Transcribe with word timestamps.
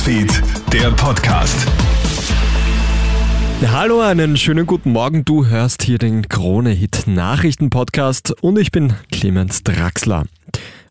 Newsfeed, 0.00 0.42
der 0.72 0.90
Podcast. 0.92 1.66
Hallo, 3.70 4.00
einen 4.00 4.38
schönen 4.38 4.64
guten 4.64 4.92
Morgen. 4.92 5.26
Du 5.26 5.44
hörst 5.44 5.82
hier 5.82 5.98
den 5.98 6.26
Krone-Hit 6.26 7.02
Nachrichten-Podcast 7.06 8.32
und 8.40 8.58
ich 8.58 8.70
bin 8.70 8.94
Clemens 9.12 9.62
Draxler. 9.62 10.24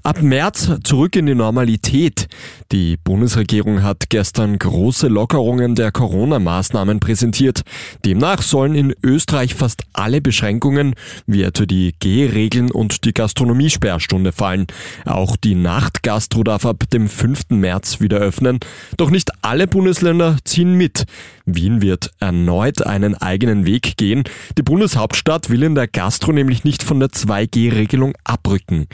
Ab 0.10 0.24
März 0.24 0.72
zurück 0.84 1.16
in 1.16 1.28
die 1.28 1.36
Normalität. 1.36 2.30
Die 2.72 2.98
Bundesregierung 2.98 3.84
hat 3.84 4.10
gestern 4.10 4.58
große 4.58 5.08
Lockerungen 5.08 5.76
der 5.76 5.92
Corona-Maßnahmen 5.92 7.00
präsentiert. 7.00 7.62
Demnach 8.04 8.42
sollen 8.42 8.74
in 8.74 8.96
Österreich 9.04 9.54
fast 9.54 9.84
alle 9.94 10.20
Beschränkungen, 10.20 10.96
wie 11.28 11.44
etwa 11.44 11.68
die 11.68 11.94
Gehregeln 12.00 12.72
und 12.72 13.06
die 13.06 13.14
Gastronomiesperrstunde 13.14 14.32
fallen. 14.32 14.66
Auch 15.06 15.36
die 15.36 15.54
Nachtgastro 15.54 16.44
darf 16.44 16.66
ab 16.66 16.86
dem 16.92 17.08
5. 17.08 17.50
März 17.50 18.02
wieder 18.02 18.18
öffnen. 18.18 18.58
Doch 18.98 19.12
nicht 19.12 19.30
alle 19.44 19.68
Bundesländer 19.68 20.38
ziehen 20.44 20.74
mit. 20.74 21.06
Wien 21.46 21.82
wird 21.82 22.12
erneut 22.20 22.86
einen 22.86 23.16
eigenen 23.16 23.66
Weg 23.66 23.98
gehen. 23.98 24.24
Die 24.58 24.64
Bundeshauptstadt 24.64 25.50
will 25.50 25.64
in 25.64 25.76
der 25.76 25.88
Gastro 25.88 26.32
nämlich 26.32 26.64
nicht 26.64 26.84
von 26.84 27.00
der 27.00 27.10
2G-Regelung 27.10 28.14
abrücken. 28.24 28.88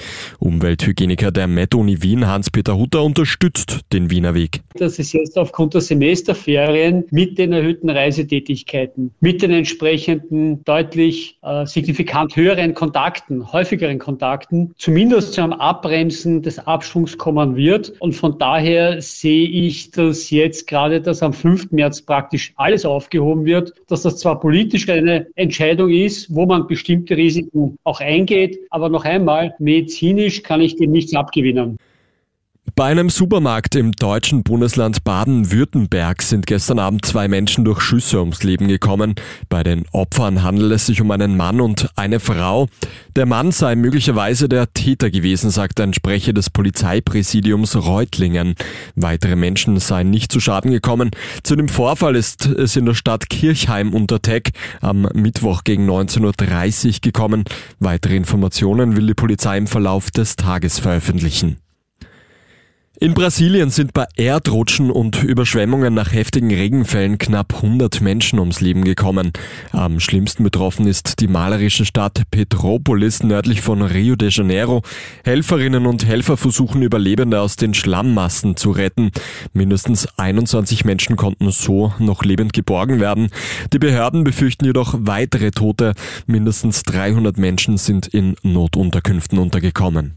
Umwelthygieniker 1.05 1.32
der 1.32 1.48
Med-Uni 1.48 2.02
Wien, 2.02 2.26
Hans-Peter 2.26 2.77
Hutter, 2.77 3.04
unterstützt 3.04 3.82
den 3.94 4.09
Wiener 4.09 4.34
Weg. 4.34 4.62
Das 4.73 4.98
ist 4.98 5.14
jetzt 5.14 5.38
aufgrund 5.38 5.76
der 5.76 5.81
Semesterferien 5.81 7.04
mit 7.12 7.38
den 7.38 7.54
erhöhten 7.54 7.91
Reisetätigkeiten, 7.91 9.12
mit 9.20 9.44
den 9.44 9.52
entsprechenden 9.52 10.64
deutlich 10.64 11.38
äh, 11.44 11.68
signifikant 11.68 12.36
höheren 12.36 12.73
Kontakten, 12.73 13.54
häufigeren 13.54 14.00
Kontakten, 14.00 14.73
zumindest 14.78 15.34
zu 15.34 15.44
einem 15.44 15.54
Abbremsen 15.54 16.41
des 16.41 16.58
Abschwungs 16.58 17.20
kommen 17.20 17.56
wird. 17.56 17.94
Und 18.00 18.14
von 18.14 18.40
daher 18.40 19.00
sehe 19.00 19.48
ich 19.48 19.92
das 19.92 20.31
jetzt 20.31 20.66
gerade, 20.66 21.02
dass 21.02 21.22
am 21.22 21.34
5. 21.34 21.72
März 21.72 22.02
praktisch 22.02 22.52
alles 22.56 22.84
aufgehoben 22.84 23.45
wird, 23.45 23.73
dass 23.88 24.02
das 24.02 24.17
zwar 24.17 24.40
politisch 24.40 24.90
eine 24.90 25.28
Entscheidung 25.36 25.92
ist, 25.92 26.34
wo 26.34 26.47
man 26.47 26.66
bestimmte 26.66 27.16
Risiken 27.16 27.78
auch 27.84 28.02
eingeht, 28.02 28.58
aber 28.72 28.90
noch 28.90 29.06
einmal, 29.06 29.53
medizinisch 29.59 30.42
kann 30.42 30.62
ich 30.62 30.75
dem 30.75 30.84
nichts 30.91 31.16
abgewinnen. 31.16 31.78
Bei 32.78 32.88
einem 32.88 33.09
Supermarkt 33.09 33.76
im 33.76 33.94
deutschen 33.94 34.44
Bundesland 34.44 35.06
Baden-Württemberg 35.06 36.22
sind 36.22 36.45
gestern 36.45 36.78
Abend 36.78 37.06
zwei 37.06 37.30
Menschen 37.30 37.64
durch 37.64 37.80
Schüsse 37.80 38.20
ums 38.20 38.44
Leben 38.44 38.68
gekommen. 38.68 39.16
Bei 39.48 39.64
den 39.64 39.86
Opfern 39.94 40.44
handelt 40.44 40.73
es 40.73 40.86
sich 40.86 41.00
um 41.00 41.09
einen 41.12 41.38
Mann 41.38 41.62
und 41.62 41.90
eine 41.96 42.20
Frau. 42.20 42.68
Der 43.16 43.26
Mann 43.26 43.53
sei 43.53 43.78
möglicherweise 43.78 44.50
der 44.50 44.73
Täter 44.73 45.09
gewesen, 45.09 45.52
sagt 45.52 45.80
ein 45.80 45.94
Sprecher 45.94 46.34
des 46.34 46.50
Polizeipräsidiums 46.50 47.78
Reutlingen. 47.78 48.56
Weitere 48.98 49.38
Menschen 49.38 49.80
seien 49.80 50.09
nicht 50.09 50.34
zu 50.34 50.42
Schaden 50.42 50.72
gekommen. 50.72 51.12
Zu 51.44 51.56
dem 51.56 51.70
Vorfall 51.70 52.18
ist 52.18 52.46
es 52.46 52.76
in 52.76 52.86
der 52.86 52.94
Stadt 52.94 53.30
Kirchheim 53.30 53.94
unter 53.94 54.22
Teck 54.22 54.52
am 54.81 55.08
Mittwoch 55.14 55.64
gegen 55.64 55.90
19.30 55.90 56.88
Uhr 56.88 56.94
gekommen. 57.02 57.46
Weitere 57.80 58.18
Informationen 58.18 58.98
will 58.98 59.08
die 59.08 59.14
Polizei 59.14 59.58
im 59.58 59.68
Verlauf 59.68 60.12
des 60.12 60.36
Tages 60.36 60.80
veröffentlichen. 60.80 61.56
In 62.97 63.13
Brasilien 63.13 63.71
sind 63.71 63.91
bei 63.91 64.05
Erdrutschen 64.15 64.89
und 64.89 65.21
Überschwemmungen 65.21 65.93
nach 65.93 66.13
heftigen 66.13 66.49
Regenfällen 66.49 67.17
knapp 67.17 67.55
100 67.55 67.99
Menschen 67.99 68.39
ums 68.39 68.61
Leben 68.61 68.85
gekommen. 68.85 69.33
Am 69.73 69.99
schlimmsten 69.99 70.45
betroffen 70.45 70.88
ist 70.88 71.19
die 71.19 71.27
malerische 71.27 71.83
Stadt 71.83 72.23
Petropolis 72.31 73.21
nördlich 73.21 73.59
von 73.59 73.81
Rio 73.81 74.16
de 74.16 74.29
Janeiro. 74.29 74.81
Helferinnen 75.25 75.88
und 75.88 76.05
Helfer 76.05 76.38
versuchen 76.38 76.83
Überlebende 76.83 77.41
aus 77.41 77.57
den 77.57 77.73
Schlammmassen 77.73 78.55
zu 78.55 78.71
retten. 78.71 79.11
Mindestens 79.51 80.07
21 80.17 80.85
Menschen 80.85 81.17
konnten 81.17 81.51
so 81.51 81.93
noch 81.99 82.23
lebend 82.23 82.53
geborgen 82.53 83.01
werden. 83.01 83.27
Die 83.73 83.79
Behörden 83.79 84.23
befürchten 84.23 84.63
jedoch 84.63 84.95
weitere 84.97 85.51
Tote. 85.51 85.95
Mindestens 86.28 86.84
300 86.84 87.38
Menschen 87.38 87.75
sind 87.75 88.07
in 88.07 88.38
Notunterkünften 88.41 89.38
untergekommen. 89.38 90.13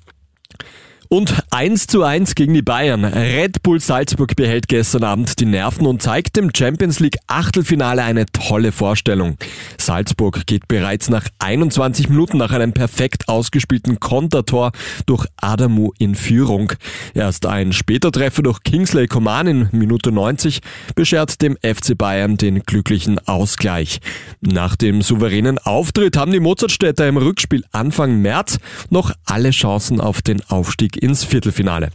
Und 1.10 1.34
1 1.50 1.86
zu 1.86 2.02
1 2.02 2.34
gegen 2.34 2.52
die 2.52 2.60
Bayern. 2.60 3.02
Red 3.02 3.62
Bull 3.62 3.80
Salzburg 3.80 4.36
behält 4.36 4.68
gestern 4.68 5.04
Abend 5.04 5.40
die 5.40 5.46
Nerven 5.46 5.86
und 5.86 6.02
zeigt 6.02 6.36
dem 6.36 6.50
Champions 6.54 7.00
League 7.00 7.16
Achtelfinale 7.26 8.02
eine 8.02 8.26
tolle 8.26 8.72
Vorstellung. 8.72 9.38
Salzburg 9.78 10.46
geht 10.46 10.68
bereits 10.68 11.08
nach 11.08 11.24
21 11.38 12.10
Minuten 12.10 12.36
nach 12.36 12.52
einem 12.52 12.74
perfekt 12.74 13.26
ausgespielten 13.26 14.00
Kontertor 14.00 14.72
durch 15.06 15.26
Adamu 15.38 15.92
in 15.98 16.14
Führung. 16.14 16.74
Erst 17.14 17.46
ein 17.46 17.72
später 17.72 18.12
Treffer 18.12 18.42
durch 18.42 18.62
Kingsley 18.62 19.06
Coman 19.06 19.46
in 19.46 19.68
Minute 19.72 20.12
90 20.12 20.60
beschert 20.94 21.40
dem 21.40 21.56
FC 21.62 21.96
Bayern 21.96 22.36
den 22.36 22.64
glücklichen 22.64 23.18
Ausgleich. 23.26 24.00
Nach 24.42 24.76
dem 24.76 25.00
souveränen 25.00 25.56
Auftritt 25.56 26.18
haben 26.18 26.32
die 26.32 26.40
Mozartstädter 26.40 27.08
im 27.08 27.16
Rückspiel 27.16 27.64
Anfang 27.72 28.20
März 28.20 28.58
noch 28.90 29.12
alle 29.24 29.52
Chancen 29.52 30.02
auf 30.02 30.20
den 30.20 30.42
Aufstieg 30.50 30.97
ins 30.98 31.24
Viertelfinale. 31.24 31.90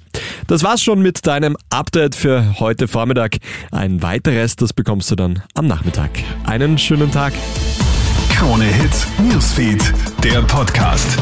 Das 0.47 0.63
war's 0.63 0.81
schon 0.83 1.01
mit 1.01 1.25
deinem 1.25 1.57
Update 1.69 2.15
für 2.15 2.59
heute 2.59 2.87
Vormittag. 2.87 3.37
Ein 3.71 4.01
weiteres, 4.01 4.55
das 4.55 4.73
bekommst 4.73 5.11
du 5.11 5.15
dann 5.15 5.43
am 5.53 5.67
Nachmittag. 5.67 6.11
Einen 6.45 6.77
schönen 6.77 7.11
Tag. 7.11 7.33
Krone 8.33 8.65
Hits, 8.65 9.07
Newsfeed, 9.19 9.93
der 10.23 10.41
Podcast. 10.41 11.17